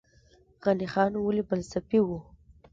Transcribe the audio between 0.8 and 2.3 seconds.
خان ولې فلسفي و؟